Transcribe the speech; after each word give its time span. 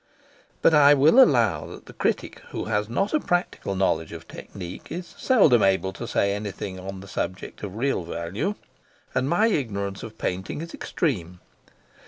But 0.63 0.73
I 0.73 0.95
will 0.95 1.23
allow 1.23 1.67
that 1.67 1.85
the 1.85 1.93
critic 1.93 2.39
who 2.49 2.65
has 2.65 2.89
not 2.89 3.13
a 3.13 3.19
practical 3.19 3.75
knowledge 3.75 4.11
of 4.11 4.27
technique 4.27 4.91
is 4.91 5.05
seldom 5.15 5.61
able 5.61 5.93
to 5.93 6.07
say 6.07 6.33
anything 6.33 6.79
on 6.79 7.01
the 7.01 7.07
subject 7.07 7.61
of 7.61 7.75
real 7.75 8.01
value, 8.01 8.55
and 9.13 9.29
my 9.29 9.45
ignorance 9.45 10.01
of 10.01 10.17
painting 10.17 10.59
is 10.61 10.73
extreme. 10.73 11.39